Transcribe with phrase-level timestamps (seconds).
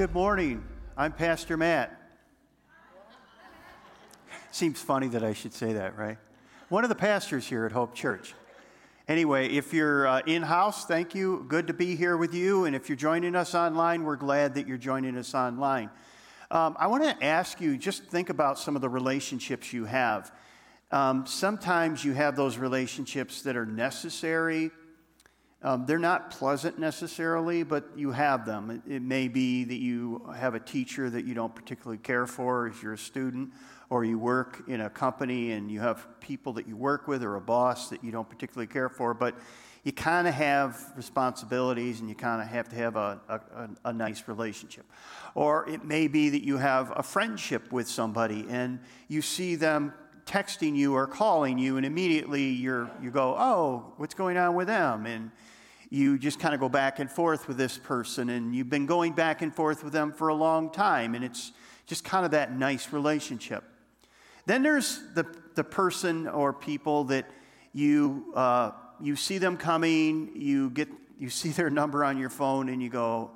[0.00, 0.64] Good morning.
[0.96, 1.94] I'm Pastor Matt.
[4.50, 6.16] Seems funny that I should say that, right?
[6.70, 8.32] One of the pastors here at Hope Church.
[9.08, 11.44] Anyway, if you're uh, in house, thank you.
[11.48, 12.64] Good to be here with you.
[12.64, 15.90] And if you're joining us online, we're glad that you're joining us online.
[16.50, 20.32] Um, I want to ask you just think about some of the relationships you have.
[20.90, 24.70] Um, sometimes you have those relationships that are necessary.
[25.62, 28.82] Um, they're not pleasant necessarily, but you have them.
[28.86, 32.66] It, it, may be that you have a teacher that you don't particularly care for
[32.66, 33.52] if you're a student,
[33.90, 37.36] or you work in a company and you have people that you work with, or
[37.36, 39.34] a boss that you don't particularly care for, but
[39.84, 43.92] you kind of have responsibilities and you kind of have to have a, a, a,
[43.92, 44.84] nice relationship.
[45.34, 49.94] Or it may be that you have a friendship with somebody and you see them
[50.26, 54.68] texting you or calling you, and immediately you're, you go, Oh, what's going on with
[54.68, 55.06] them?
[55.06, 55.30] And
[55.90, 59.12] you just kind of go back and forth with this person, and you've been going
[59.12, 61.52] back and forth with them for a long time, and it's
[61.86, 63.64] just kind of that nice relationship.
[64.46, 67.28] Then there's the, the person or people that
[67.72, 68.32] you.
[68.34, 68.70] Uh,
[69.02, 72.88] you see them coming, you, get, you see their number on your phone, and you
[72.88, 73.30] go,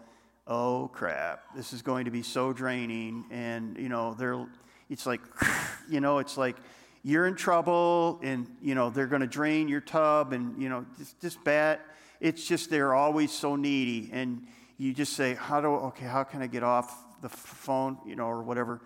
[0.46, 3.24] oh crap, this is going to be so draining.
[3.30, 4.46] And, you know, they're,
[4.90, 5.20] it's like,
[5.88, 6.56] you know, it's like
[7.02, 10.84] you're in trouble and, you know, they're going to drain your tub and, you know,
[10.98, 11.80] just, just bad.
[12.20, 14.10] It's just they're always so needy.
[14.12, 14.46] And
[14.78, 18.26] you just say, how do, okay, how can I get off the phone, you know,
[18.26, 18.82] or whatever.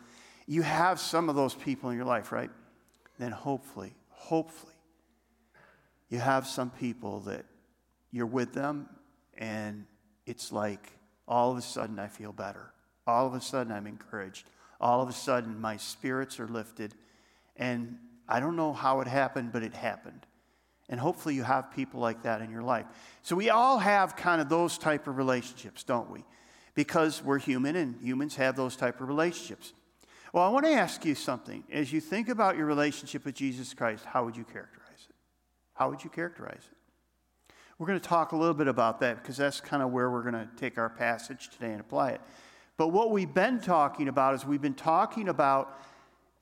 [0.46, 2.50] You have some of those people in your life, right?
[3.18, 4.74] Then hopefully, hopefully,
[6.08, 7.44] you have some people that
[8.12, 8.88] you're with them
[9.36, 9.86] and
[10.24, 10.92] it's like
[11.26, 12.72] all of a sudden I feel better.
[13.08, 14.48] All of a sudden I'm encouraged.
[14.80, 16.94] All of a sudden my spirits are lifted.
[17.56, 20.26] And I don't know how it happened, but it happened.
[20.88, 22.86] And hopefully you have people like that in your life.
[23.22, 26.24] So we all have kind of those type of relationships, don't we?
[26.74, 29.74] Because we're human and humans have those type of relationships.
[30.32, 31.64] Well, I want to ask you something.
[31.70, 35.06] As you think about your relationship with Jesus Christ, how would you characterize?
[35.08, 35.14] It?
[35.74, 37.54] How would you characterize it?
[37.78, 40.22] We're going to talk a little bit about that because that's kind of where we're
[40.22, 42.20] going to take our passage today and apply it.
[42.76, 45.78] But what we've been talking about is we've been talking about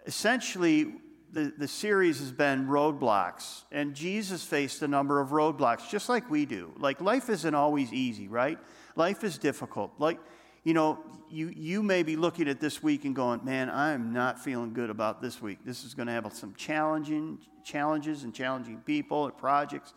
[0.06, 0.94] essentially
[1.32, 3.62] the, the series has been roadblocks.
[3.72, 6.72] And Jesus faced a number of roadblocks, just like we do.
[6.78, 8.58] Like life isn't always easy, right?
[8.94, 9.92] Life is difficult.
[9.98, 10.18] Like,
[10.64, 10.98] you know,
[11.30, 14.90] you, you may be looking at this week and going, man, I'm not feeling good
[14.90, 15.58] about this week.
[15.64, 19.92] This is going to have some challenging challenges and challenging people and projects.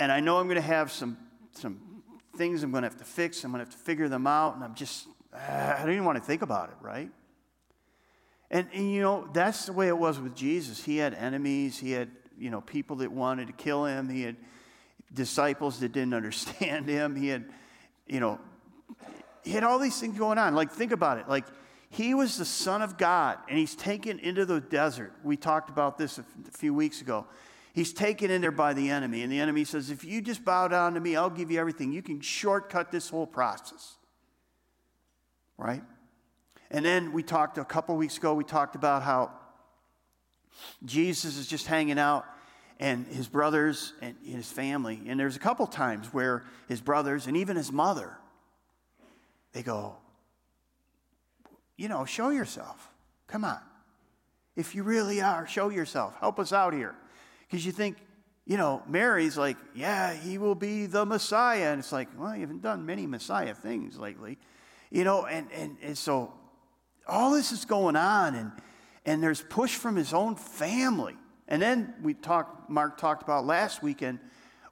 [0.00, 1.18] And I know I'm going to have some,
[1.52, 2.02] some
[2.36, 3.42] things I'm going to have to fix.
[3.44, 4.54] I'm going to have to figure them out.
[4.54, 7.10] And I'm just, ah, I don't even want to think about it, right?
[8.50, 10.82] And, and, you know, that's the way it was with Jesus.
[10.82, 14.36] He had enemies, he had, you know, people that wanted to kill him, he had
[15.12, 17.44] disciples that didn't understand him, he had,
[18.06, 18.40] you know,
[19.44, 20.54] he had all these things going on.
[20.54, 21.28] Like, think about it.
[21.28, 21.46] Like,
[21.90, 25.12] he was the Son of God, and he's taken into the desert.
[25.24, 27.26] We talked about this a few weeks ago.
[27.72, 30.68] He's taken in there by the enemy, and the enemy says, If you just bow
[30.68, 31.92] down to me, I'll give you everything.
[31.92, 33.96] You can shortcut this whole process.
[35.56, 35.82] Right?
[36.70, 39.30] And then we talked a couple weeks ago, we talked about how
[40.84, 42.26] Jesus is just hanging out
[42.80, 45.00] and his brothers and his family.
[45.06, 48.16] And there's a couple times where his brothers and even his mother
[49.52, 49.96] they go,
[51.76, 52.90] you know, show yourself.
[53.26, 53.60] Come on.
[54.56, 56.14] If you really are, show yourself.
[56.20, 56.94] Help us out here.
[57.46, 57.96] Because you think,
[58.44, 61.72] you know, Mary's like, yeah, he will be the Messiah.
[61.72, 64.38] And it's like, well, you haven't done many Messiah things lately.
[64.90, 66.32] You know, and, and, and so
[67.08, 68.52] all this is going on, and,
[69.06, 71.16] and there's push from his own family.
[71.48, 74.18] And then we talked, Mark talked about last weekend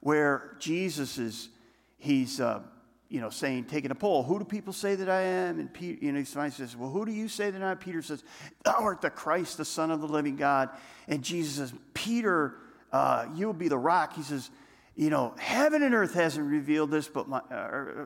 [0.01, 1.49] where Jesus is,
[1.97, 2.61] he's, uh,
[3.09, 5.59] you know, saying, taking a poll, who do people say that I am?
[5.59, 7.77] And Peter, you know, somebody says, well, who do you say that I am?
[7.77, 8.23] Peter says,
[8.63, 10.69] thou art the Christ, the Son of the living God.
[11.07, 12.55] And Jesus says, Peter,
[12.91, 14.15] uh, you'll be the rock.
[14.15, 14.49] He says,
[14.95, 18.05] you know, heaven and earth hasn't revealed this, but my, uh,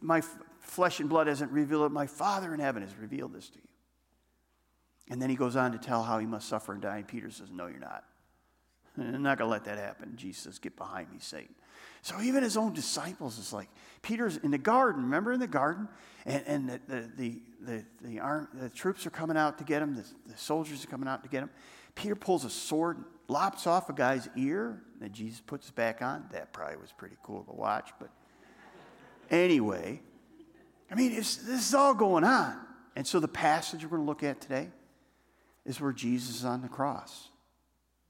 [0.00, 0.22] my
[0.70, 1.92] flesh and blood hasn't revealed it.
[1.92, 3.68] My Father in heaven has revealed this to you.
[5.10, 6.98] And then he goes on to tell how he must suffer and die.
[6.98, 8.04] And Peter says, no, you're not.
[8.96, 10.12] I'm not going to let that happen.
[10.16, 11.54] Jesus says, get behind me, Satan.
[12.02, 13.68] So even his own disciples is like,
[14.00, 15.88] Peter's in the garden, remember in the garden?
[16.24, 19.82] And, and the, the, the, the, the, arm, the troops are coming out to get
[19.82, 21.50] him, the, the soldiers are coming out to get him.
[21.96, 26.26] Peter pulls a sword, lops off a guy's ear, and Jesus puts it back on.
[26.30, 28.10] That probably was pretty cool to watch, but
[29.30, 30.00] anyway,
[30.90, 32.56] I mean, this is all going on.
[32.96, 34.68] And so the passage we're going to look at today
[35.64, 37.28] is where Jesus is on the cross.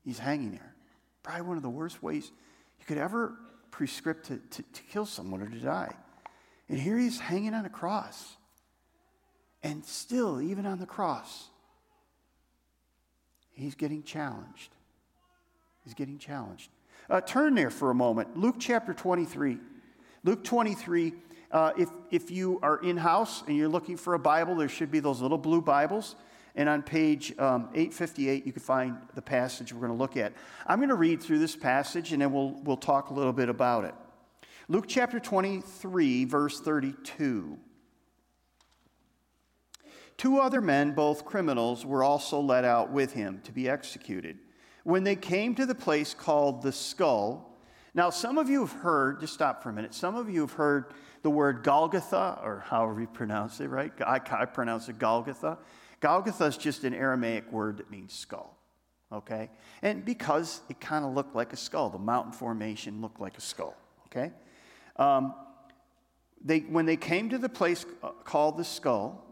[0.05, 0.75] He's hanging there.
[1.23, 2.31] Probably one of the worst ways
[2.79, 3.35] you could ever
[3.71, 5.95] prescript to, to, to kill someone or to die.
[6.69, 8.37] And here he's hanging on a cross.
[9.63, 11.49] And still, even on the cross,
[13.53, 14.75] he's getting challenged.
[15.85, 16.71] He's getting challenged.
[17.11, 18.39] Uh, turn there for a moment.
[18.39, 19.59] Luke chapter 23.
[20.25, 21.13] Luke 23.
[21.51, 24.91] Uh, if, if you are in house and you're looking for a Bible, there should
[24.91, 26.15] be those little blue Bibles.
[26.55, 30.33] And on page um, 858, you can find the passage we're going to look at.
[30.67, 33.49] I'm going to read through this passage and then we'll, we'll talk a little bit
[33.49, 33.95] about it.
[34.69, 37.59] Luke chapter 23, verse 32.
[40.17, 44.39] Two other men, both criminals, were also led out with him to be executed.
[44.85, 47.50] When they came to the place called the skull,
[47.95, 50.53] now some of you have heard, just stop for a minute, some of you have
[50.53, 53.93] heard the word Golgotha, or however you pronounce it, right?
[54.01, 55.59] I, I pronounce it Golgotha.
[56.01, 58.57] Golgotha is just an Aramaic word that means skull,
[59.13, 59.51] okay?
[59.83, 63.41] And because it kind of looked like a skull, the mountain formation looked like a
[63.41, 63.77] skull,
[64.07, 64.33] okay?
[64.97, 65.35] Um,
[66.43, 69.27] they, when they came to the place uh, called the skull,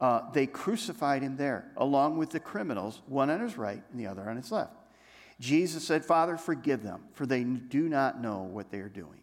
[0.00, 4.06] uh, they crucified him there, along with the criminals, one on his right and the
[4.06, 4.72] other on his left.
[5.38, 9.20] Jesus said, Father, forgive them, for they do not know what they are doing.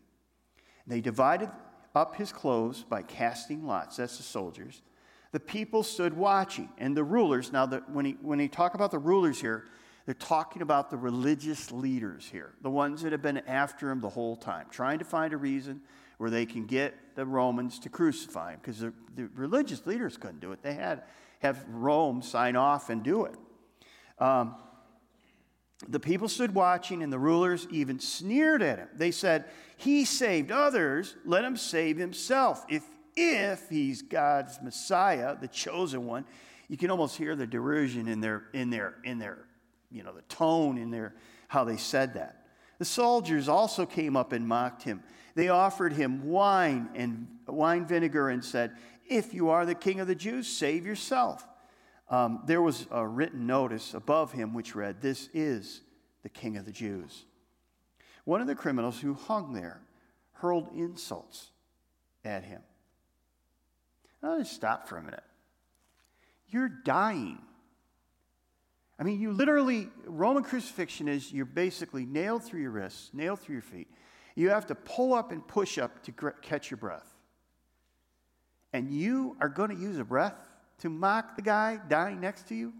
[0.85, 1.49] They divided
[1.95, 3.97] up his clothes by casting lots.
[3.97, 4.81] That's the soldiers.
[5.31, 7.51] The people stood watching, and the rulers.
[7.51, 9.65] Now, the, when, he, when he talk about the rulers here,
[10.05, 14.09] they're talking about the religious leaders here, the ones that have been after him the
[14.09, 15.81] whole time, trying to find a reason
[16.17, 20.41] where they can get the Romans to crucify him, because the, the, religious leaders couldn't
[20.41, 20.61] do it.
[20.61, 21.03] They had
[21.39, 23.35] have Rome sign off and do it.
[24.19, 24.55] Um,
[25.87, 28.87] the people stood watching, and the rulers even sneered at him.
[28.95, 29.45] They said,
[29.77, 32.65] He saved others, let him save himself.
[32.69, 32.83] If,
[33.15, 36.25] if he's God's Messiah, the chosen one,
[36.67, 39.45] you can almost hear the derision in their, in their, in their,
[39.91, 41.15] you know, the tone in their,
[41.47, 42.47] how they said that.
[42.79, 45.03] The soldiers also came up and mocked him.
[45.35, 48.75] They offered him wine and wine vinegar and said,
[49.07, 51.45] If you are the king of the Jews, save yourself
[52.13, 55.81] um, there was a written notice above him which read, This is
[56.21, 57.25] the King of the Jews.
[58.23, 59.81] One of the criminals who hung there
[60.33, 61.49] hurled insults
[62.23, 62.61] at him.
[64.21, 65.23] Now, just stop for a minute.
[66.49, 67.39] You're dying.
[68.99, 73.55] I mean, you literally, Roman crucifixion is you're basically nailed through your wrists, nailed through
[73.55, 73.87] your feet.
[74.35, 77.11] You have to pull up and push up to catch your breath.
[78.71, 82.55] And you are going to use a breath to mock the guy dying next to
[82.55, 82.73] you?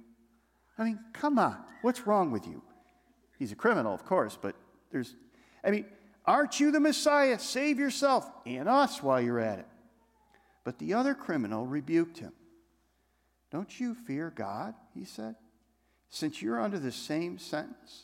[0.77, 1.57] I mean, come on.
[1.81, 2.61] What's wrong with you?
[3.37, 4.55] He's a criminal, of course, but
[4.91, 5.15] there's,
[5.63, 5.85] I mean,
[6.25, 7.39] aren't you the Messiah?
[7.39, 9.67] Save yourself and us while you're at it.
[10.63, 12.31] But the other criminal rebuked him.
[13.51, 14.73] Don't you fear God?
[14.93, 15.35] He said,
[16.09, 18.03] since you're under the same sentence.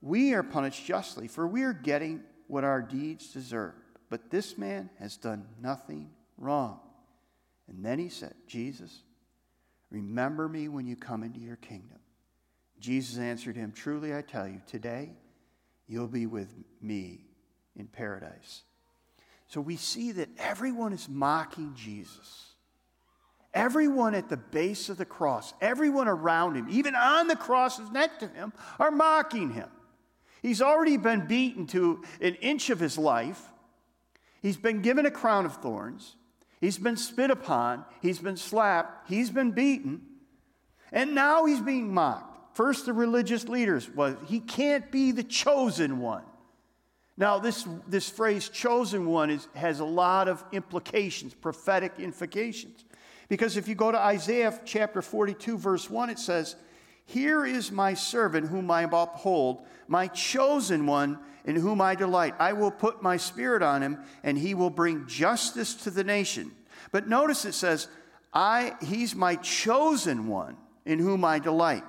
[0.00, 3.74] We are punished justly, for we are getting what our deeds deserve.
[4.10, 6.80] But this man has done nothing wrong.
[7.68, 9.02] And then he said, Jesus,
[9.90, 11.98] remember me when you come into your kingdom.
[12.80, 15.10] Jesus answered him, Truly I tell you, today
[15.86, 17.24] you'll be with me
[17.76, 18.62] in paradise.
[19.46, 22.46] So we see that everyone is mocking Jesus.
[23.54, 28.20] Everyone at the base of the cross, everyone around him, even on the crosses next
[28.20, 29.68] to him, are mocking him.
[30.40, 33.40] He's already been beaten to an inch of his life.
[34.40, 36.16] He's been given a crown of thorns.
[36.62, 40.00] He's been spit upon, he's been slapped, he's been beaten,
[40.92, 42.56] and now he's being mocked.
[42.56, 46.22] First, the religious leaders was he can't be the chosen one.
[47.16, 52.84] Now, this, this phrase chosen one is, has a lot of implications, prophetic implications.
[53.28, 56.54] Because if you go to Isaiah chapter 42, verse 1, it says,
[57.12, 62.34] Here is my servant whom I uphold, my chosen one in whom I delight.
[62.38, 66.52] I will put my spirit on him, and he will bring justice to the nation.
[66.90, 67.88] But notice it says,
[68.32, 71.84] I, he's my chosen one in whom I delight.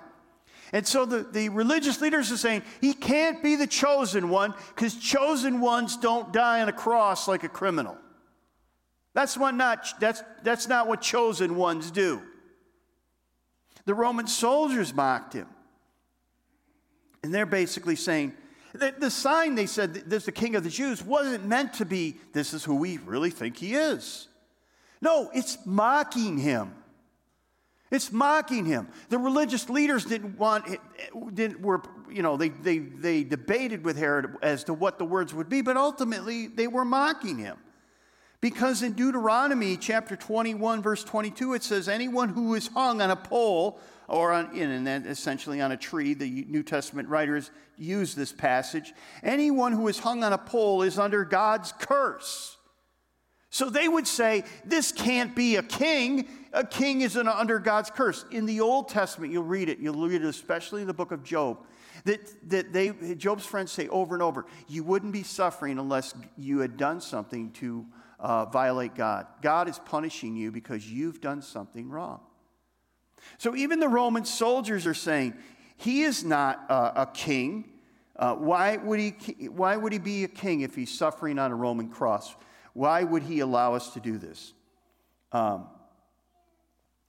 [0.74, 4.94] And so the, the religious leaders are saying he can't be the chosen one because
[4.96, 7.96] chosen ones don't die on a cross like a criminal.
[9.14, 12.24] That's, what not, that's, that's not what chosen ones do.
[13.86, 15.48] The Roman soldiers mocked him.
[17.24, 18.34] And they're basically saying,
[18.74, 21.86] the, the sign they said, this is the king of the Jews, wasn't meant to
[21.86, 24.28] be, this is who we really think he is.
[25.02, 26.74] No, it's mocking him.
[27.92, 28.88] It's mocking him.
[29.10, 30.66] The religious leaders didn't want,
[31.34, 35.34] didn't, were, you know, they, they, they debated with Herod as to what the words
[35.34, 37.58] would be, but ultimately they were mocking him.
[38.44, 43.16] Because in Deuteronomy chapter 21, verse 22, it says, Anyone who is hung on a
[43.16, 46.14] pole or on, and then essentially on a tree.
[46.14, 48.92] The New Testament writers use this passage.
[49.24, 52.58] Anyone who is hung on a pole is under God's curse.
[53.50, 56.28] So they would say, This can't be a king.
[56.52, 58.26] A king is an, under God's curse.
[58.30, 61.24] In the Old Testament, you'll read it, you'll read it especially in the book of
[61.24, 61.60] Job,
[62.04, 62.20] that,
[62.50, 66.76] that they, Job's friends say over and over, You wouldn't be suffering unless you had
[66.76, 67.86] done something to
[68.24, 69.28] uh, violate God.
[69.42, 72.22] God is punishing you because you've done something wrong.
[73.38, 75.34] So even the Roman soldiers are saying,
[75.76, 77.70] He is not uh, a king.
[78.16, 81.56] Uh, why, would he, why would he be a king if he's suffering on a
[81.56, 82.34] Roman cross?
[82.74, 84.54] Why would he allow us to do this?
[85.32, 85.68] Um,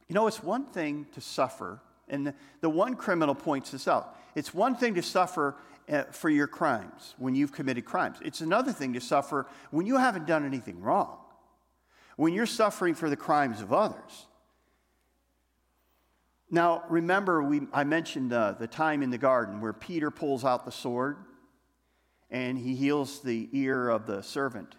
[0.09, 4.18] you know, it's one thing to suffer, and the, the one criminal points this out.
[4.35, 5.56] It's one thing to suffer
[6.12, 10.26] for your crimes when you've committed crimes, it's another thing to suffer when you haven't
[10.26, 11.18] done anything wrong,
[12.16, 14.26] when you're suffering for the crimes of others.
[16.50, 20.64] Now, remember, we, I mentioned uh, the time in the garden where Peter pulls out
[20.64, 21.16] the sword
[22.30, 24.76] and he heals the ear of the servant.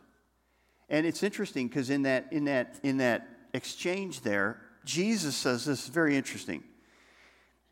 [0.90, 5.84] And it's interesting because in that, in, that, in that exchange there, Jesus says this
[5.84, 6.64] is very interesting.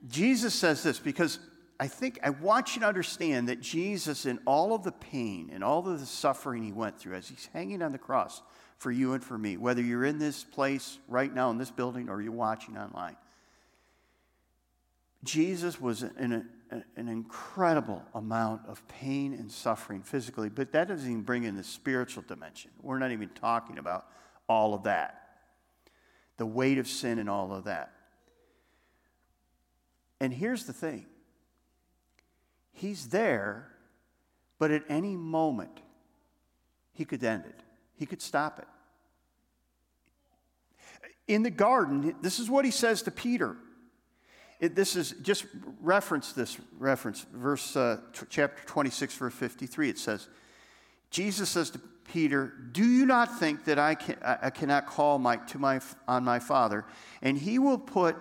[0.08, 1.40] Jesus says this because
[1.80, 5.64] I think I want you to understand that Jesus, in all of the pain and
[5.64, 8.42] all of the suffering he went through as he's hanging on the cross
[8.78, 12.10] for you and for me, whether you're in this place right now in this building
[12.10, 13.18] or you're watching online,
[15.24, 21.10] Jesus was in a, an incredible amount of pain and suffering physically, but that doesn't
[21.10, 22.72] even bring in the spiritual dimension.
[22.82, 24.06] We're not even talking about
[24.48, 25.24] all of that
[26.38, 27.94] the weight of sin and all of that.
[30.20, 31.06] And here's the thing
[32.84, 33.70] He's there,
[34.60, 35.80] but at any moment,
[36.92, 37.58] He could end it,
[37.96, 38.68] He could stop it.
[41.30, 43.56] In the garden, this is what He says to Peter.
[44.60, 45.46] It, this is just
[45.80, 50.30] reference this reference verse uh, t- chapter 26 verse 53 it says
[51.10, 51.80] jesus says to
[52.14, 56.24] peter do you not think that i, can, I cannot call my, to my, on
[56.24, 56.86] my father
[57.22, 58.16] and he will put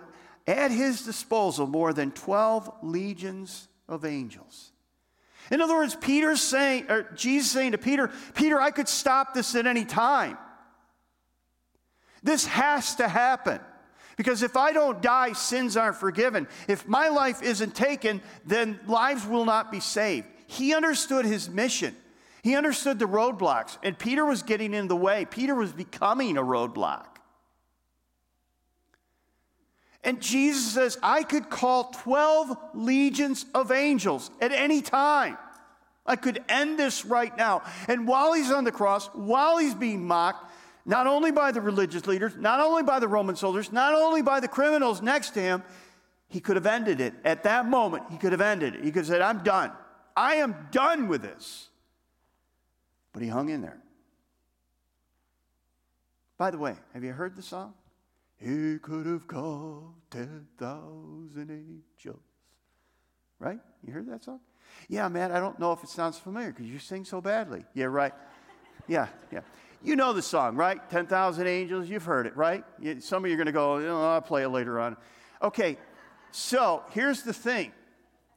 [0.48, 4.72] at his disposal more than 12 legions of angels
[5.50, 9.54] in other words peter's saying or jesus saying to peter peter i could stop this
[9.54, 10.36] at any time
[12.22, 13.60] this has to happen
[14.16, 16.46] because if I don't die, sins aren't forgiven.
[16.68, 20.26] If my life isn't taken, then lives will not be saved.
[20.46, 21.96] He understood his mission.
[22.42, 25.24] He understood the roadblocks, and Peter was getting in the way.
[25.24, 27.06] Peter was becoming a roadblock.
[30.04, 35.38] And Jesus says, I could call 12 legions of angels at any time.
[36.04, 37.62] I could end this right now.
[37.86, 40.50] And while he's on the cross, while he's being mocked,
[40.84, 44.40] not only by the religious leaders, not only by the Roman soldiers, not only by
[44.40, 45.62] the criminals next to him,
[46.28, 47.14] he could have ended it.
[47.24, 48.84] At that moment, he could have ended it.
[48.84, 49.70] He could have said, I'm done.
[50.16, 51.68] I am done with this.
[53.12, 53.78] But he hung in there.
[56.38, 57.74] By the way, have you heard the song?
[58.42, 62.20] He could have called 10,000 angels.
[63.38, 63.58] Right?
[63.86, 64.40] You heard that song?
[64.88, 67.64] Yeah, man, I don't know if it sounds familiar because you sing so badly.
[67.74, 68.12] Yeah, right.
[68.88, 69.40] Yeah, yeah.
[69.84, 70.78] You know the song, right?
[70.90, 71.88] 10,000 Angels.
[71.88, 72.64] You've heard it, right?
[73.00, 74.96] Some of you are going to go, oh, I'll play it later on.
[75.42, 75.76] Okay,
[76.30, 77.72] so here's the thing.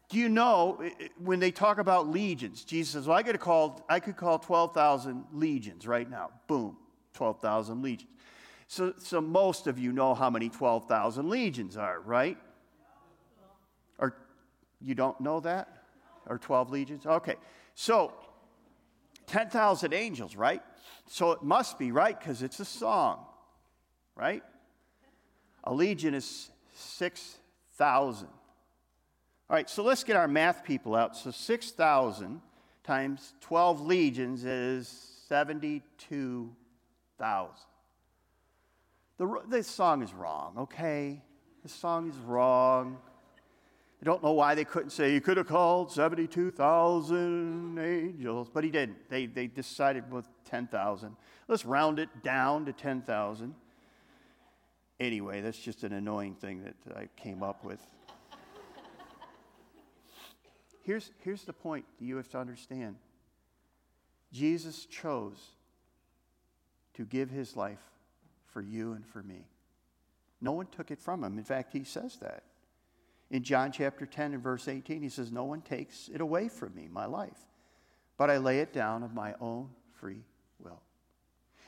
[0.10, 0.84] Do you know
[1.18, 5.26] when they talk about legions, Jesus says, Well, I could call, I could call 12,000
[5.34, 6.30] legions right now.
[6.48, 6.78] Boom,
[7.14, 8.12] 12,000 legions.
[8.68, 12.38] So, so most of you know how many 12,000 legions are, right?
[14.00, 14.16] Or
[14.82, 15.70] you don't know that?
[16.28, 17.06] Or 12 legions?
[17.06, 17.36] Okay.
[17.76, 18.14] So
[19.28, 20.62] 10,000 angels, right?
[21.08, 22.20] So it must be, right?
[22.20, 23.26] Because it's a song,
[24.16, 24.44] right?
[25.64, 28.28] A legion is 6,000.
[28.28, 31.16] All right, so let's get our math people out.
[31.16, 32.42] So 6,000
[32.84, 34.88] times 12 legions is
[35.28, 37.52] 72,000.
[39.18, 41.22] The, this song is wrong, okay?
[41.64, 42.98] This song is wrong.
[44.02, 48.70] I don't know why they couldn't say, he could have called 72,000 angels, but he
[48.70, 49.10] didn't.
[49.10, 51.16] They, they decided with 10,000.
[51.48, 53.56] Let's round it down to 10,000.
[55.00, 57.80] Anyway, that's just an annoying thing that I came up with.
[60.84, 62.96] here's, here's the point that you have to understand
[64.32, 65.52] Jesus chose
[66.96, 67.80] to give his life
[68.56, 69.50] for you and for me.
[70.40, 71.38] No one took it from him.
[71.38, 72.44] In fact, he says that.
[73.30, 76.74] In John chapter 10 and verse 18, he says, No one takes it away from
[76.74, 77.38] me, my life,
[78.18, 80.24] but I lay it down of my own free
[80.58, 80.80] will.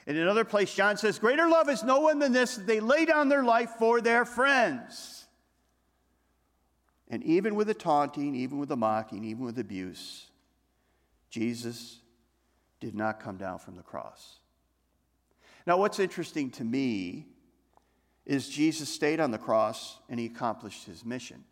[0.06, 3.04] In another place, John says, Greater love is no one than this, that they lay
[3.04, 5.26] down their life for their friends.
[7.10, 10.28] And even with the taunting, even with the mocking, even with abuse,
[11.30, 12.00] Jesus
[12.80, 14.40] did not come down from the cross.
[15.68, 17.28] Now, what's interesting to me
[18.26, 21.44] is Jesus stayed on the cross and he accomplished his mission.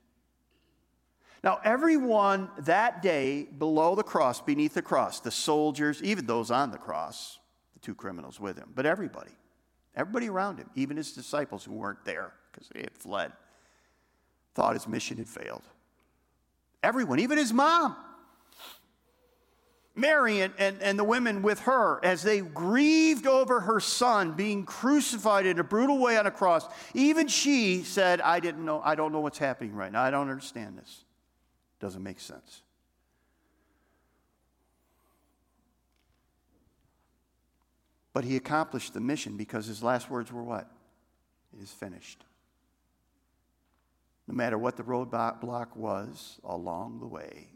[1.43, 6.71] Now, everyone that day below the cross, beneath the cross, the soldiers, even those on
[6.71, 7.39] the cross,
[7.73, 9.33] the two criminals with him, but everybody,
[9.97, 13.33] everybody around him, even his disciples who weren't there because they had fled,
[14.53, 15.63] thought his mission had failed.
[16.81, 17.97] Everyone, even his mom,
[19.95, 24.65] Mary and, and, and, the women with her, as they grieved over her son being
[24.65, 28.95] crucified in a brutal way on a cross, even she said, I didn't know, I
[28.95, 30.01] don't know what's happening right now.
[30.01, 31.05] I don't understand this.
[31.79, 32.61] Doesn't make sense.
[38.11, 40.69] But he accomplished the mission because his last words were what?
[41.57, 42.23] It is finished.
[44.27, 47.47] No matter what the roadblock was along the way,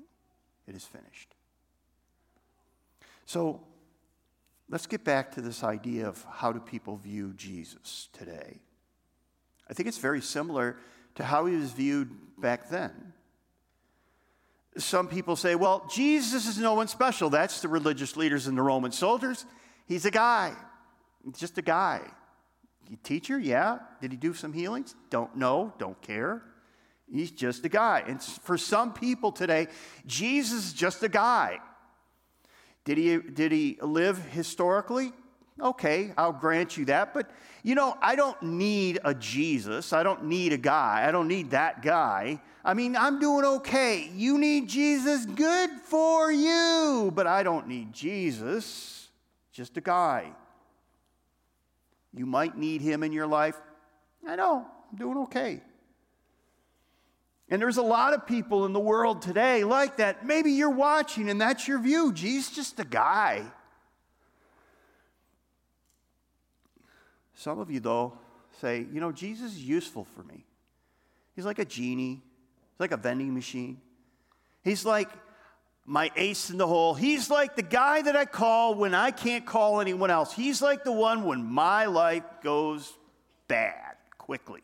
[0.67, 1.35] it is finished.
[3.29, 3.61] So
[4.69, 8.57] let's get back to this idea of how do people view Jesus today.
[9.69, 10.77] I think it's very similar
[11.13, 12.09] to how he was viewed
[12.39, 13.13] back then.
[14.79, 17.29] Some people say, well, Jesus is no one special.
[17.29, 19.45] That's the religious leaders and the Roman soldiers.
[19.85, 20.55] He's a guy,
[21.37, 22.01] just a guy.
[22.91, 23.77] A Teacher, yeah.
[24.01, 24.95] Did he do some healings?
[25.11, 26.41] Don't know, don't care.
[27.13, 28.03] He's just a guy.
[28.07, 29.67] And for some people today,
[30.07, 31.59] Jesus is just a guy.
[32.85, 35.11] Did he, did he live historically?
[35.61, 37.13] Okay, I'll grant you that.
[37.13, 37.29] But,
[37.63, 39.91] you know, I don't need a Jesus.
[39.91, 41.05] I don't need a guy.
[41.07, 42.41] I don't need that guy.
[42.63, 44.09] I mean, I'm doing okay.
[44.15, 47.11] You need Jesus, good for you.
[47.13, 49.09] But I don't need Jesus,
[49.51, 50.31] just a guy.
[52.13, 53.59] You might need him in your life.
[54.27, 55.61] I know, I'm doing okay.
[57.49, 60.25] And there's a lot of people in the world today like that.
[60.25, 62.13] Maybe you're watching and that's your view.
[62.13, 63.43] Jesus just a guy.
[67.33, 68.13] Some of you, though,
[68.61, 70.45] say, you know, Jesus is useful for me.
[71.35, 72.21] He's like a genie,
[72.71, 73.79] he's like a vending machine.
[74.61, 75.09] He's like
[75.85, 76.93] my ace in the hole.
[76.93, 80.33] He's like the guy that I call when I can't call anyone else.
[80.33, 82.93] He's like the one when my life goes
[83.47, 84.61] bad quickly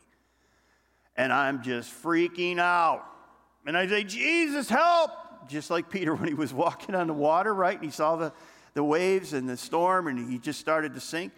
[1.16, 3.04] and I'm just freaking out.
[3.66, 5.10] And I say, Jesus, help!
[5.48, 7.76] Just like Peter when he was walking on the water, right?
[7.76, 8.32] And he saw the,
[8.74, 11.32] the waves and the storm and he just started to sink.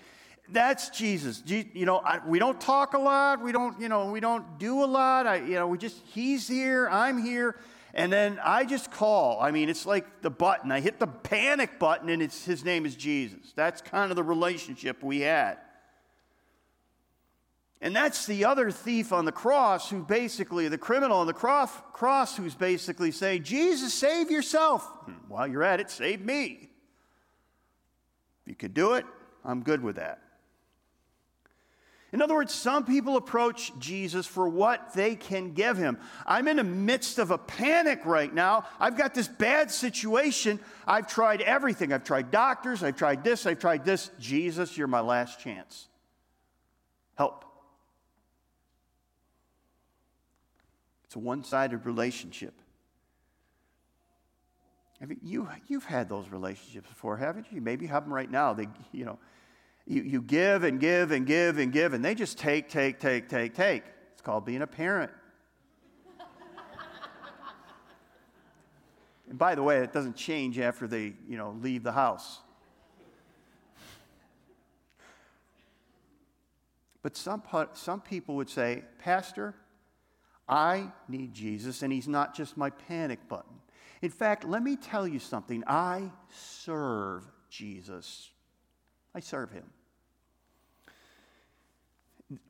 [0.51, 1.43] That's Jesus.
[1.47, 3.43] You know, I, we don't talk a lot.
[3.43, 5.27] We don't, you know, we don't do a lot.
[5.27, 7.57] I, you know, we just, he's here, I'm here.
[7.93, 9.41] And then I just call.
[9.41, 10.73] I mean, it's like the button.
[10.73, 13.53] I hit the panic button and it's, his name is Jesus.
[13.57, 15.59] That's kind of the relationship we had.
[17.81, 21.71] And that's the other thief on the cross who basically, the criminal on the cross,
[21.93, 24.85] cross who's basically saying, Jesus, save yourself.
[25.05, 26.71] Hmm, while you're at it, save me.
[28.43, 29.07] If you could do it,
[29.45, 30.21] I'm good with that.
[32.11, 35.99] In other words, some people approach Jesus for what they can give him.
[36.27, 38.65] I'm in the midst of a panic right now.
[38.81, 40.59] I've got this bad situation.
[40.87, 41.93] I've tried everything.
[41.93, 44.11] I've tried doctors, I've tried this, I've tried this.
[44.19, 45.87] Jesus, you're my last chance.
[47.17, 47.45] Help.
[51.09, 52.53] It's a one sided relationship.
[55.01, 57.63] Have you, you've had those relationships before, haven't you?
[57.63, 58.53] Maybe you have them right now.
[58.53, 59.19] They, you know,
[59.87, 63.27] you, you give and give and give and give, and they just take, take, take,
[63.27, 63.85] take, take.
[64.13, 65.11] It's called being a parent.
[69.31, 72.41] and by the way, it doesn't change after they, you know, leave the house.
[77.01, 77.43] But some,
[77.73, 79.55] some people would say, Pastor,
[80.49, 83.55] I need Jesus, and He's not just my panic button.
[84.01, 85.65] In fact, let me tell you something.
[85.67, 88.31] I serve Jesus,
[89.15, 89.65] I serve Him.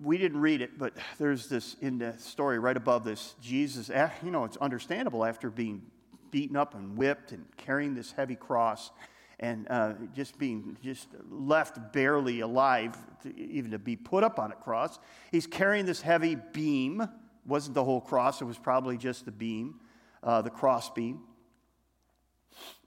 [0.01, 3.37] We didn't read it, but there's this in the story right above this.
[3.41, 3.91] Jesus,
[4.25, 5.83] you know, it's understandable after being
[6.31, 8.91] beaten up and whipped and carrying this heavy cross
[9.41, 14.51] and uh, just being just left barely alive to, even to be put up on
[14.51, 14.99] a cross.
[15.31, 17.09] He's carrying this heavy beam
[17.49, 19.77] wasn't the whole cross, it was probably just the beam,
[20.23, 21.21] uh, the cross beam.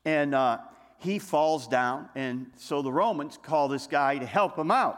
[0.05, 0.59] And uh,
[0.99, 4.97] he falls down, and so the Romans call this guy to help him out.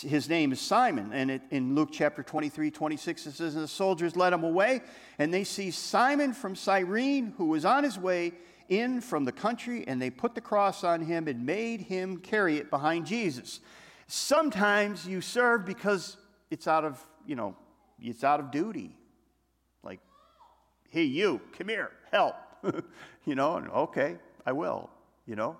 [0.00, 3.68] His name is Simon, and it, in Luke chapter 23, 26, it says, And the
[3.68, 4.80] soldiers led him away,
[5.18, 8.32] and they see Simon from Cyrene, who was on his way
[8.68, 12.56] in from the country, and they put the cross on him and made him carry
[12.56, 13.60] it behind Jesus.
[14.08, 16.16] Sometimes you serve because
[16.50, 17.54] it's out of, you know,
[18.00, 18.96] it's out of duty.
[19.82, 20.00] Like,
[20.90, 22.34] hey, you, come here, help.
[23.24, 24.90] you know, and okay, I will,
[25.26, 25.56] you know.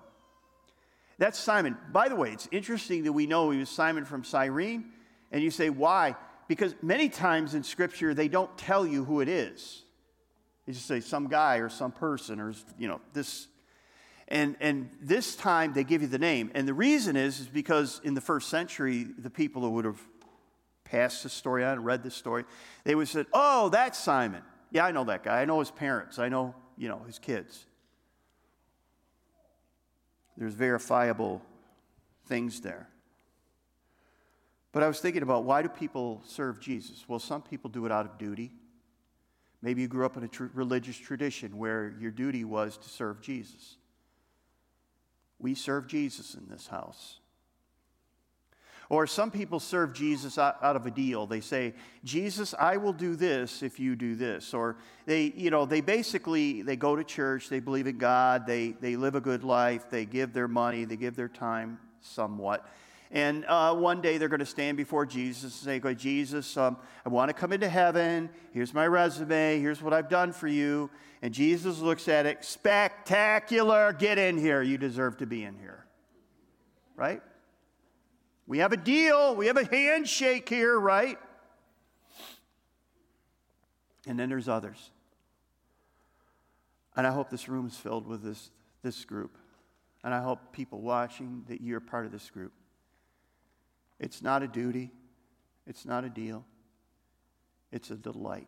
[1.17, 1.77] That's Simon.
[1.91, 4.85] By the way, it's interesting that we know he was Simon from Cyrene.
[5.31, 6.15] And you say, why?
[6.47, 9.83] Because many times in Scripture, they don't tell you who it is.
[10.65, 13.47] They just say some guy or some person or, you know, this.
[14.29, 16.51] And, and this time they give you the name.
[16.53, 20.01] And the reason is, is because in the first century, the people who would have
[20.89, 22.45] passed the story on, read the story,
[22.83, 24.41] they would say, oh, that's Simon.
[24.71, 25.41] Yeah, I know that guy.
[25.41, 26.19] I know his parents.
[26.19, 27.65] I know, you know, his kids.
[30.37, 31.41] There's verifiable
[32.27, 32.87] things there.
[34.71, 37.05] But I was thinking about why do people serve Jesus?
[37.07, 38.51] Well, some people do it out of duty.
[39.61, 43.21] Maybe you grew up in a tr- religious tradition where your duty was to serve
[43.21, 43.77] Jesus.
[45.39, 47.18] We serve Jesus in this house.
[48.89, 51.27] Or some people serve Jesus out, of a deal.
[51.27, 54.51] They say, Jesus, I will do this if you do this.
[54.51, 58.71] Or they, you know, they basically, they go to church, they believe in God, they,
[58.71, 62.67] they live a good life, they give their money, they give their time somewhat.
[63.11, 66.77] And uh, one day they're going to stand before Jesus and say, Go, Jesus, um,
[67.05, 68.29] I want to come into heaven.
[68.53, 69.59] Here's my resume.
[69.59, 70.89] Here's what I've done for you.
[71.21, 73.93] And Jesus looks at it, spectacular.
[73.93, 74.61] Get in here.
[74.63, 75.85] You deserve to be in here.
[76.95, 77.21] Right?
[78.49, 81.19] We have a deal, we have a handshake here, right?
[84.07, 84.89] And then there's others.
[86.95, 88.49] And I hope this room is filled with this,
[88.81, 89.37] this group.
[90.03, 92.51] And I hope people watching that you're part of this group.
[93.99, 94.89] It's not a duty,
[95.67, 96.43] it's not a deal,
[97.71, 98.47] it's a delight.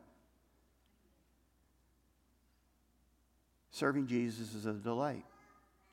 [3.69, 5.25] Serving Jesus is a delight.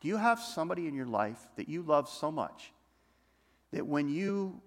[0.01, 2.73] Do you have somebody in your life that you love so much
[3.73, 4.61] that when you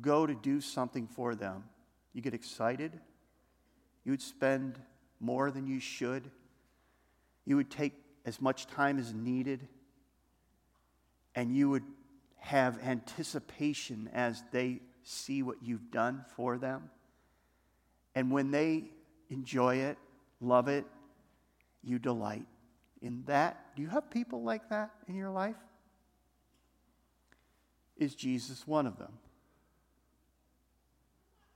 [0.00, 1.64] go to do something for them,
[2.12, 2.98] you get excited,
[4.04, 4.78] you would spend
[5.20, 6.30] more than you should,
[7.44, 9.68] you would take as much time as needed,
[11.34, 11.84] and you would
[12.38, 16.90] have anticipation as they see what you've done for them.
[18.14, 18.84] And when they
[19.28, 19.98] enjoy it,
[20.40, 20.84] love it,
[21.82, 22.46] you delight
[23.00, 23.74] in that.
[23.76, 25.56] Do you have people like that in your life?
[28.00, 29.12] Is Jesus one of them?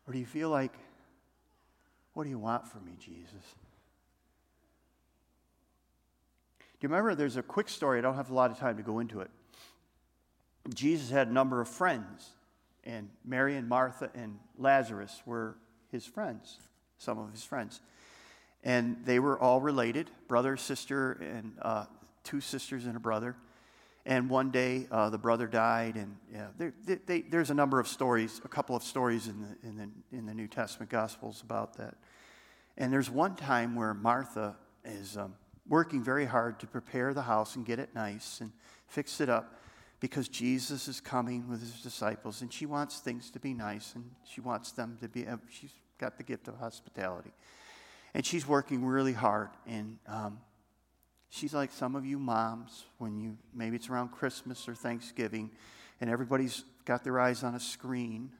[0.06, 0.74] Or do you feel like,
[2.12, 3.32] what do you want from me, Jesus?
[6.58, 7.98] Do you remember there's a quick story?
[7.98, 9.30] I don't have a lot of time to go into it.
[10.74, 12.28] Jesus had a number of friends,
[12.84, 15.56] and Mary and Martha and Lazarus were
[15.90, 16.58] his friends,
[16.98, 17.80] some of his friends.
[18.62, 21.86] And they were all related brother, sister, and uh,
[22.22, 23.34] two sisters and a brother.
[24.06, 27.88] And one day uh, the brother died, and yeah, they, they, there's a number of
[27.88, 31.78] stories, a couple of stories in the, in, the, in the New Testament Gospels about
[31.78, 31.94] that.
[32.76, 35.34] And there's one time where Martha is um,
[35.66, 38.52] working very hard to prepare the house and get it nice and
[38.88, 39.58] fix it up
[40.00, 44.04] because Jesus is coming with his disciples, and she wants things to be nice, and
[44.30, 47.32] she wants them to be, she's got the gift of hospitality.
[48.12, 50.40] And she's working really hard, and um,
[51.34, 55.50] She's like some of you moms when you, maybe it's around Christmas or Thanksgiving,
[56.00, 58.30] and everybody's got their eyes on a screen,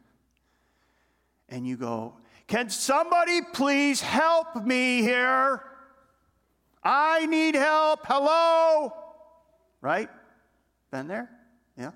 [1.49, 2.15] and you go,
[2.47, 5.61] Can somebody please help me here?
[6.85, 8.03] I need help.
[8.05, 8.93] Hello?
[9.81, 10.09] Right?
[10.93, 11.29] Been there?
[11.77, 11.91] Yeah?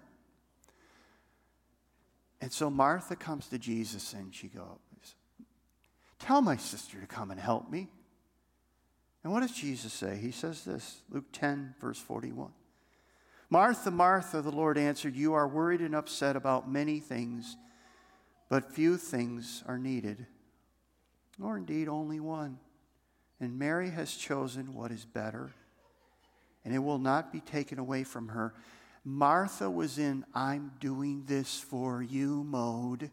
[2.40, 4.64] And so Martha comes to Jesus and she goes,
[6.18, 7.88] Tell my sister to come and help me.
[9.22, 10.16] And what does Jesus say?
[10.16, 12.50] He says this Luke 10, verse 41.
[13.50, 17.56] Martha, Martha, the Lord answered, You are worried and upset about many things,
[18.48, 20.26] but few things are needed,
[21.42, 22.58] or indeed only one.
[23.40, 25.52] And Mary has chosen what is better,
[26.64, 28.52] and it will not be taken away from her.
[29.04, 33.10] Martha was in I'm doing this for you mode.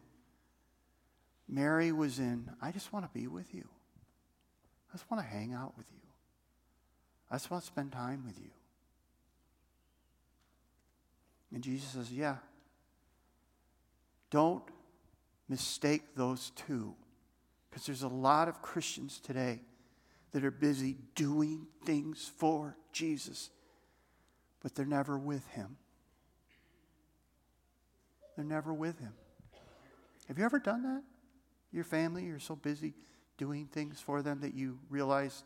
[1.48, 3.68] Mary was in I just want to be with you.
[4.96, 6.00] I just want to hang out with you.
[7.30, 8.48] I just want to spend time with you.
[11.52, 12.36] And Jesus says, Yeah.
[14.30, 14.62] Don't
[15.50, 16.94] mistake those two.
[17.68, 19.60] Because there's a lot of Christians today
[20.32, 23.50] that are busy doing things for Jesus,
[24.62, 25.76] but they're never with Him.
[28.34, 29.12] They're never with Him.
[30.28, 31.02] Have you ever done that?
[31.70, 32.94] Your family, you're so busy
[33.36, 35.44] doing things for them that you realize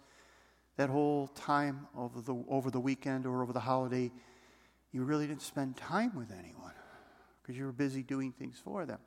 [0.77, 4.11] that whole time over the, over the weekend or over the holiday,
[4.93, 6.73] you really didn't spend time with anyone
[7.43, 8.99] because you were busy doing things for them.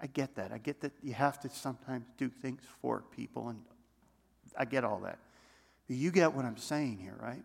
[0.00, 0.52] I get that.
[0.52, 3.60] I get that you have to sometimes do things for people, and
[4.56, 5.18] I get all that.
[5.88, 7.42] But you get what I'm saying here, right?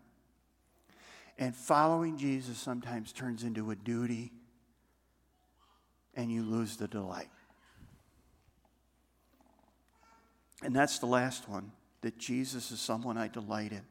[1.38, 4.32] And following Jesus sometimes turns into a duty,
[6.14, 7.28] and you lose the delight.
[10.62, 13.82] And that's the last one that Jesus is someone I delight in.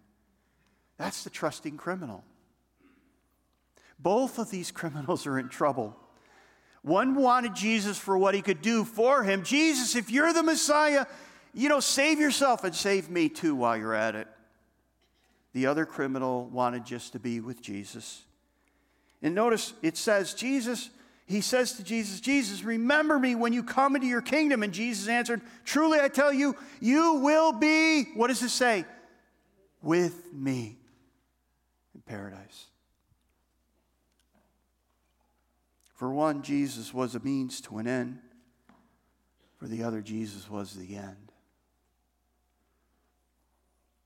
[0.97, 2.23] That's the trusting criminal.
[3.99, 5.97] Both of these criminals are in trouble.
[6.81, 9.43] One wanted Jesus for what he could do for him.
[9.43, 11.05] Jesus, if you're the Messiah,
[11.53, 14.27] you know, save yourself and save me too while you're at it.
[15.53, 18.23] The other criminal wanted just to be with Jesus.
[19.21, 20.89] And notice it says, Jesus,
[21.25, 24.61] he says to Jesus, Jesus, remember me when you come into your kingdom.
[24.61, 28.85] And Jesus answered, Truly I tell you, you will be, what does it say?
[29.81, 30.77] With me
[31.95, 32.65] in paradise.
[35.95, 38.19] For one, Jesus was a means to an end.
[39.57, 41.31] For the other, Jesus was the end.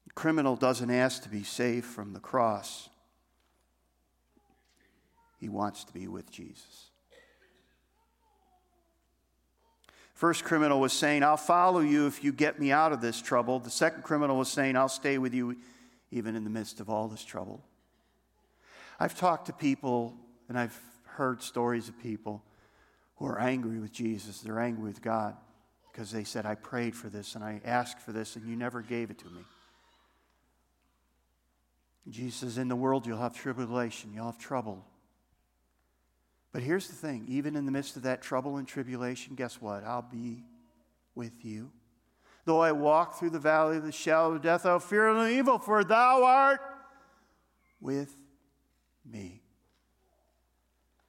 [0.06, 2.89] The criminal doesn't ask to be saved from the cross,
[5.39, 6.87] he wants to be with Jesus.
[10.17, 13.60] First criminal was saying, I'll follow you if you get me out of this trouble.
[13.60, 15.58] The second criminal was saying, I'll stay with you
[16.10, 17.63] even in the midst of all this trouble.
[18.99, 20.15] I've talked to people
[20.49, 22.41] and I've heard stories of people
[23.17, 24.39] who are angry with Jesus.
[24.41, 25.36] They're angry with God
[25.91, 28.82] because they said, I prayed for this and I asked for this and you never
[28.82, 29.41] gave it to me.
[32.10, 34.84] Jesus In the world you'll have tribulation, you'll have trouble.
[36.51, 39.83] But here's the thing even in the midst of that trouble and tribulation, guess what?
[39.83, 40.43] I'll be
[41.15, 41.71] with you.
[42.45, 45.60] Though I walk through the valley of the shadow of death, I'll fear no evil,
[45.60, 46.62] for thou art
[47.81, 48.13] with
[49.05, 49.41] me.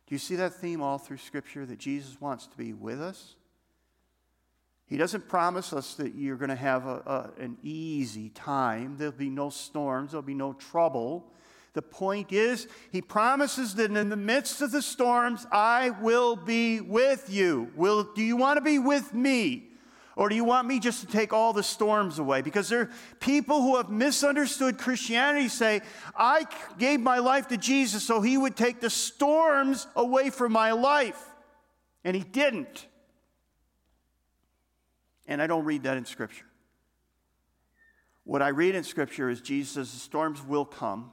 [0.06, 3.36] Do you see that theme all through Scripture that Jesus wants to be with us?
[4.86, 8.96] He doesn't promise us that you're going to have a, a, an easy time.
[8.96, 11.30] There'll be no storms, there'll be no trouble.
[11.74, 16.80] The point is, he promises that in the midst of the storms, I will be
[16.80, 17.70] with you.
[17.76, 19.64] Will, do you want to be with me?
[20.16, 22.42] Or do you want me just to take all the storms away?
[22.42, 25.80] Because there are people who have misunderstood Christianity say,
[26.16, 26.44] I
[26.76, 31.24] gave my life to Jesus so he would take the storms away from my life.
[32.02, 32.86] And he didn't.
[35.28, 36.46] And I don't read that in Scripture.
[38.24, 41.12] What I read in Scripture is Jesus says the storms will come.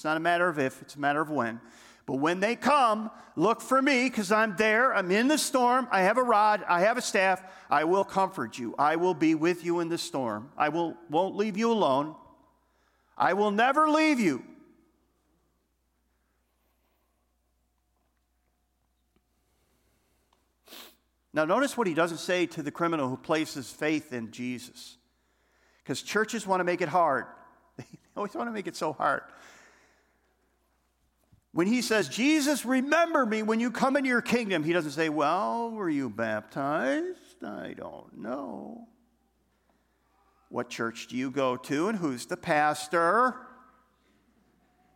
[0.00, 1.60] It's not a matter of if, it's a matter of when.
[2.06, 4.94] But when they come, look for me because I'm there.
[4.94, 5.88] I'm in the storm.
[5.90, 6.64] I have a rod.
[6.66, 7.42] I have a staff.
[7.68, 8.74] I will comfort you.
[8.78, 10.52] I will be with you in the storm.
[10.56, 12.14] I will, won't leave you alone.
[13.14, 14.42] I will never leave you.
[21.34, 24.96] Now, notice what he doesn't say to the criminal who places faith in Jesus.
[25.84, 27.26] Because churches want to make it hard.
[27.76, 29.22] They always want to make it so hard.
[31.52, 35.08] When he says, Jesus, remember me when you come into your kingdom, he doesn't say,
[35.08, 37.42] Well, were you baptized?
[37.44, 38.86] I don't know.
[40.48, 43.34] What church do you go to and who's the pastor?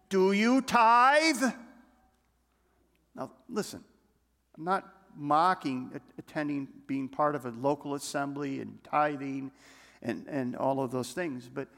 [0.09, 1.43] Do you tithe?
[3.17, 3.83] Now, listen,
[4.57, 9.53] I'm not mocking attending, being part of a local assembly and tithing
[10.03, 11.69] and, and all of those things, but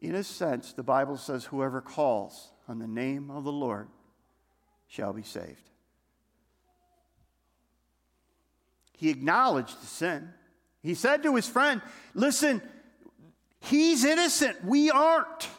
[0.00, 3.88] in a sense, the Bible says, Whoever calls on the name of the Lord
[4.96, 5.68] shall be saved.
[8.96, 10.30] He acknowledged the sin.
[10.82, 11.82] He said to his friend,
[12.14, 12.62] Listen,
[13.60, 14.64] he's innocent.
[14.64, 15.50] We aren't.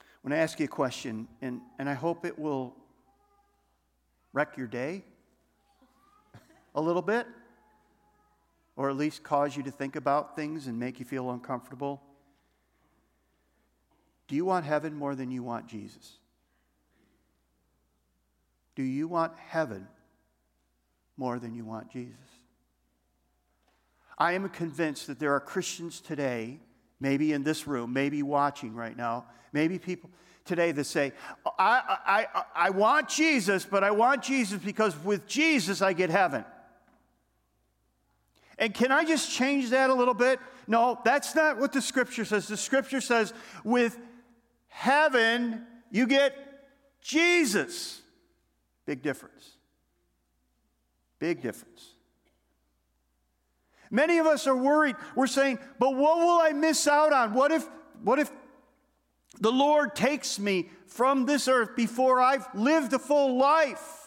[0.00, 2.74] I want to ask you a question, and, and I hope it will
[4.32, 5.04] wreck your day
[6.74, 7.28] a little bit,
[8.74, 12.02] or at least cause you to think about things and make you feel uncomfortable.
[14.28, 16.18] Do you want heaven more than you want Jesus?
[18.74, 19.86] Do you want heaven
[21.16, 22.14] more than you want Jesus?
[24.18, 26.58] I am convinced that there are Christians today,
[27.00, 30.10] maybe in this room, maybe watching right now, maybe people
[30.44, 31.12] today that say,
[31.58, 36.44] I, I, I, want Jesus, but I want Jesus because with Jesus I get heaven.
[38.58, 40.38] And can I just change that a little bit?
[40.66, 42.48] No, that's not what the scripture says.
[42.48, 43.34] The scripture says,
[43.64, 43.98] with
[44.76, 46.36] heaven, you get
[47.00, 48.02] Jesus.
[48.84, 49.56] Big difference.
[51.18, 51.94] Big difference.
[53.90, 54.96] Many of us are worried.
[55.14, 57.32] We're saying, but what will I miss out on?
[57.32, 57.66] What if,
[58.02, 58.30] what if
[59.40, 64.02] the Lord takes me from this earth before I've lived a full life?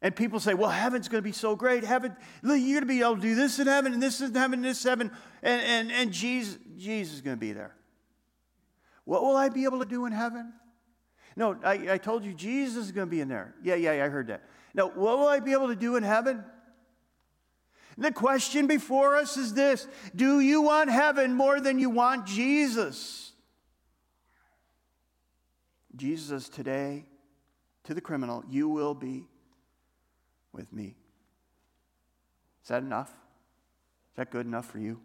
[0.00, 1.84] And people say, well, heaven's going to be so great.
[1.84, 4.34] Heaven, you're going to be able to do this in heaven, and this is in
[4.34, 5.10] heaven, and this in heaven.
[5.40, 7.76] And, and, and Jesus, Jesus is going to be there.
[9.04, 10.52] What will I be able to do in heaven?
[11.34, 13.54] No, I, I told you Jesus is going to be in there.
[13.62, 14.42] Yeah, yeah, yeah, I heard that.
[14.74, 16.44] Now, what will I be able to do in heaven?
[17.98, 23.32] The question before us is this Do you want heaven more than you want Jesus?
[25.94, 27.04] Jesus, today,
[27.84, 29.24] to the criminal, you will be
[30.52, 30.96] with me.
[32.62, 33.10] Is that enough?
[33.10, 35.00] Is that good enough for you?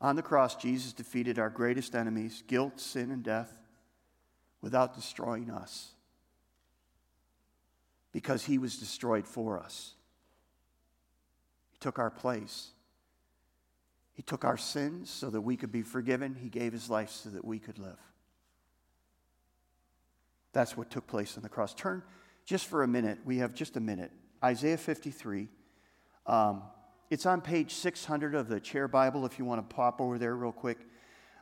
[0.00, 3.52] On the cross, Jesus defeated our greatest enemies, guilt, sin, and death,
[4.62, 5.92] without destroying us
[8.12, 9.94] because he was destroyed for us.
[11.70, 12.70] He took our place.
[14.14, 16.34] He took our sins so that we could be forgiven.
[16.34, 17.98] He gave his life so that we could live.
[20.52, 21.74] That's what took place on the cross.
[21.74, 22.02] Turn
[22.44, 23.18] just for a minute.
[23.24, 24.10] We have just a minute.
[24.42, 25.48] Isaiah 53.
[26.26, 26.62] Um,
[27.10, 30.34] it's on page 600 of the chair Bible if you want to pop over there
[30.36, 30.78] real quick.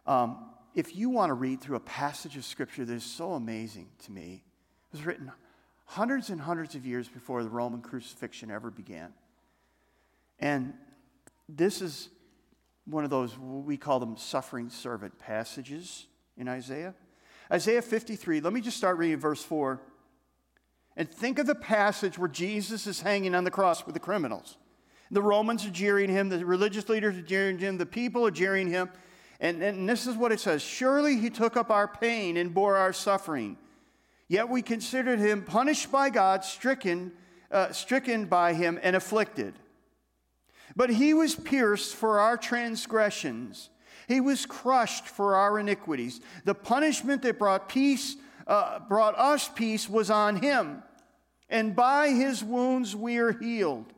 [0.07, 3.89] Um, if you want to read through a passage of scripture that is so amazing
[4.05, 4.43] to me,
[4.91, 5.31] it was written
[5.85, 9.13] hundreds and hundreds of years before the Roman crucifixion ever began.
[10.39, 10.73] And
[11.49, 12.09] this is
[12.87, 16.07] one of those, we call them suffering servant passages
[16.39, 16.95] in Isaiah.
[17.53, 19.81] Isaiah 53, let me just start reading verse 4.
[20.97, 24.57] And think of the passage where Jesus is hanging on the cross with the criminals.
[25.11, 28.69] The Romans are jeering him, the religious leaders are jeering him, the people are jeering
[28.69, 28.91] him.
[29.41, 32.77] And, and this is what it says Surely he took up our pain and bore
[32.77, 33.57] our suffering.
[34.29, 37.13] Yet we considered him punished by God, stricken,
[37.51, 39.55] uh, stricken by him, and afflicted.
[40.77, 43.71] But he was pierced for our transgressions,
[44.07, 46.21] he was crushed for our iniquities.
[46.45, 48.17] The punishment that brought peace,
[48.47, 50.83] uh, brought us peace, was on him,
[51.49, 53.93] and by his wounds we are healed.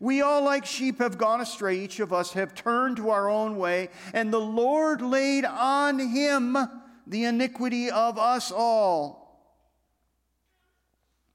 [0.00, 1.78] We all, like sheep, have gone astray.
[1.78, 6.56] Each of us have turned to our own way, and the Lord laid on him
[7.06, 9.24] the iniquity of us all.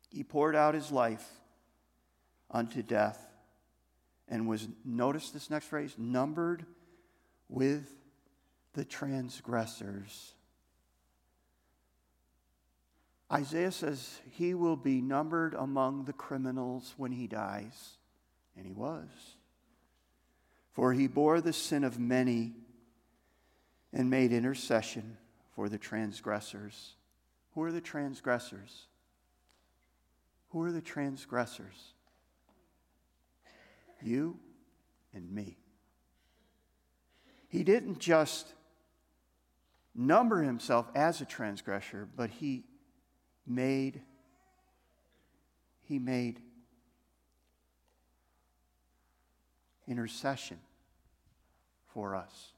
[0.09, 1.27] He poured out his life
[2.49, 3.27] unto death
[4.27, 6.65] and was, notice this next phrase, numbered
[7.47, 7.87] with
[8.73, 10.33] the transgressors.
[13.31, 17.98] Isaiah says he will be numbered among the criminals when he dies.
[18.59, 19.07] And he was.
[20.73, 22.53] For he bore the sin of many
[23.93, 25.17] and made intercession
[25.55, 26.95] for the transgressors.
[27.55, 28.87] Who are the transgressors?
[30.49, 31.93] Who are the transgressors?
[34.01, 34.37] You
[35.13, 35.57] and me.
[37.47, 38.53] He didn't just
[39.95, 42.65] number himself as a transgressor, but he
[43.47, 44.01] made
[45.81, 46.41] he made
[49.89, 50.59] intercession
[51.87, 52.53] for us.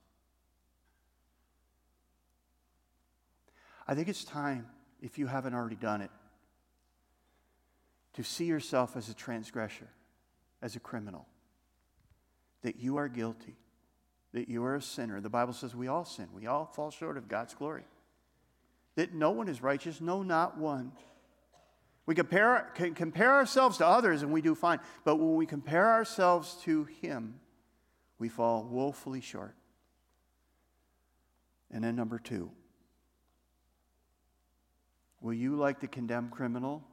[3.88, 4.68] I think it's time,
[5.02, 6.12] if you haven't already done it,
[8.14, 9.88] to see yourself as a transgressor,
[10.62, 11.26] as a criminal,
[12.62, 13.56] that you are guilty,
[14.34, 15.20] that you are a sinner.
[15.20, 17.86] The Bible says we all sin, we all fall short of God's glory,
[18.96, 20.92] that no one is righteous, no, not one.
[22.06, 26.58] We compare, compare ourselves to others and we do fine, but when we compare ourselves
[26.64, 27.40] to Him,
[28.18, 29.56] we fall woefully short.
[31.72, 32.52] And then, number two,
[35.22, 36.84] will you, like the condemned criminal,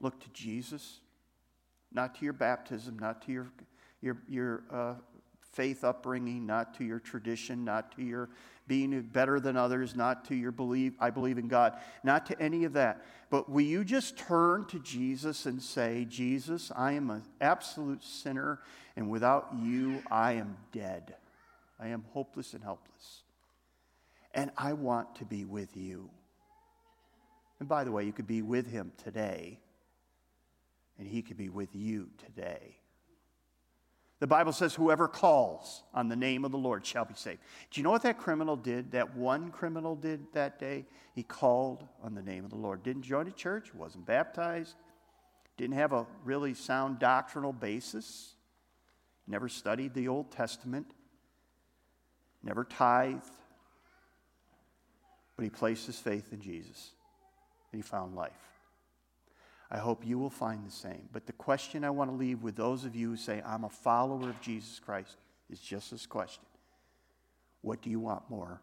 [0.00, 1.00] look to Jesus,
[1.92, 3.52] not to your baptism, not to your,
[4.00, 4.94] your, your uh,
[5.52, 8.28] faith upbringing, not to your tradition, not to your
[8.66, 12.64] being better than others, not to your belief, I believe in God, not to any
[12.64, 13.04] of that.
[13.30, 18.60] But will you just turn to Jesus and say, Jesus, I am an absolute sinner,
[18.94, 21.14] and without you, I am dead.
[21.80, 23.22] I am hopeless and helpless.
[24.34, 26.10] And I want to be with you.
[27.60, 29.58] And by the way, you could be with him today
[30.98, 32.76] and he could be with you today.
[34.20, 37.38] The Bible says, whoever calls on the name of the Lord shall be saved.
[37.70, 38.90] Do you know what that criminal did?
[38.90, 40.86] That one criminal did that day?
[41.14, 42.82] He called on the name of the Lord.
[42.82, 44.74] Didn't join a church, wasn't baptized,
[45.56, 48.34] didn't have a really sound doctrinal basis,
[49.28, 50.94] never studied the Old Testament,
[52.42, 53.30] never tithed,
[55.36, 56.90] but he placed his faith in Jesus
[57.70, 58.32] and he found life.
[59.70, 61.08] I hope you will find the same.
[61.12, 63.68] But the question I want to leave with those of you who say, I'm a
[63.68, 65.16] follower of Jesus Christ,
[65.50, 66.44] is just this question
[67.60, 68.60] What do you want more?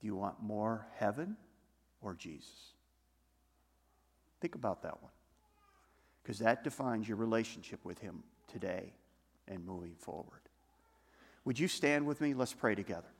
[0.00, 1.36] Do you want more heaven
[2.00, 2.72] or Jesus?
[4.40, 5.12] Think about that one.
[6.22, 8.92] Because that defines your relationship with Him today
[9.48, 10.40] and moving forward.
[11.44, 12.34] Would you stand with me?
[12.34, 13.13] Let's pray together.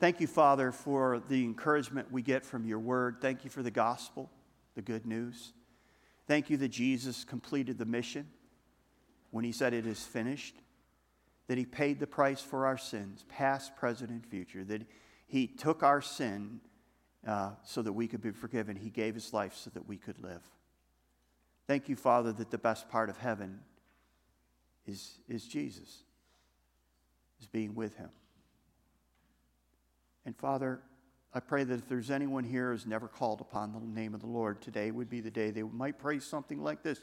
[0.00, 3.18] Thank you, Father, for the encouragement we get from your word.
[3.20, 4.30] Thank you for the gospel,
[4.74, 5.52] the good news.
[6.26, 8.26] Thank you that Jesus completed the mission
[9.30, 10.54] when he said it is finished,
[11.48, 14.86] that he paid the price for our sins, past, present, and future, that
[15.26, 16.60] he took our sin
[17.26, 18.76] uh, so that we could be forgiven.
[18.76, 20.42] He gave his life so that we could live.
[21.66, 23.60] Thank you, Father, that the best part of heaven
[24.86, 26.04] is, is Jesus,
[27.38, 28.08] is being with him.
[30.24, 30.80] And Father,
[31.32, 34.26] I pray that if there's anyone here who's never called upon the name of the
[34.26, 37.00] Lord, today would be the day they might pray something like this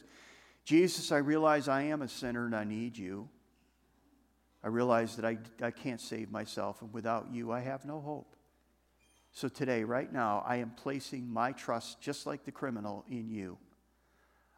[0.65, 3.29] Jesus, I realize I am a sinner and I need you.
[4.61, 8.35] I realize that I, I can't save myself, and without you, I have no hope.
[9.31, 13.57] So today, right now, I am placing my trust, just like the criminal, in you.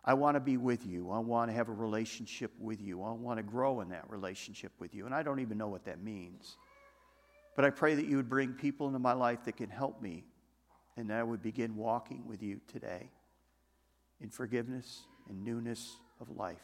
[0.03, 1.11] I want to be with you.
[1.11, 3.03] I want to have a relationship with you.
[3.03, 5.05] I want to grow in that relationship with you.
[5.05, 6.55] And I don't even know what that means.
[7.59, 10.23] But I pray that you would bring people into my life that can help me,
[10.95, 13.11] and that I would begin walking with you today
[14.21, 16.63] in forgiveness and newness of life.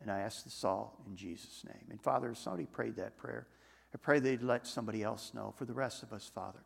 [0.00, 1.82] And I ask this all in Jesus' name.
[1.90, 3.48] And Father, if somebody prayed that prayer,
[3.92, 5.52] I pray they'd let somebody else know.
[5.56, 6.62] For the rest of us, Father,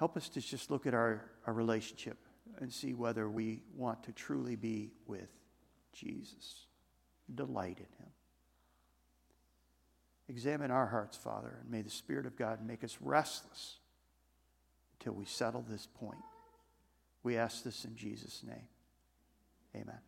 [0.00, 2.18] help us to just look at our, our relationship
[2.58, 5.30] and see whether we want to truly be with
[5.92, 6.66] Jesus,
[7.32, 8.10] delight in Him.
[10.28, 13.78] Examine our hearts, Father, and may the Spirit of God make us restless
[14.98, 16.18] until we settle this point.
[17.22, 18.68] We ask this in Jesus' name.
[19.74, 20.00] Amen.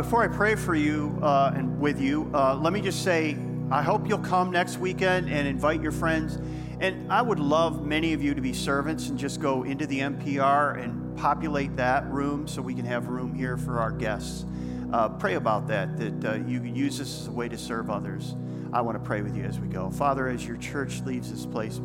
[0.00, 3.36] Before I pray for you uh, and with you, uh, let me just say
[3.70, 6.36] I hope you'll come next weekend and invite your friends.
[6.80, 9.98] And I would love many of you to be servants and just go into the
[9.98, 14.46] MPR and populate that room so we can have room here for our guests.
[14.90, 18.34] Uh, pray about that, that uh, you use this as a way to serve others.
[18.72, 19.90] I want to pray with you as we go.
[19.90, 21.78] Father, as your church leaves this place,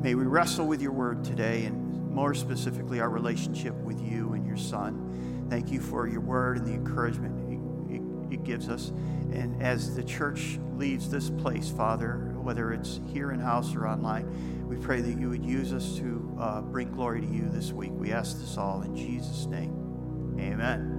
[0.00, 4.46] may we wrestle with your word today and more specifically our relationship with you and
[4.46, 5.08] your son.
[5.50, 7.29] Thank you for your word and the encouragement
[8.30, 8.88] it gives us.
[9.32, 14.68] And as the church leaves this place, Father, whether it's here in house or online.
[14.68, 17.90] We pray that you would use us to uh, bring glory to you this week.
[17.92, 20.36] We ask this all in Jesus' name.
[20.38, 20.89] Amen.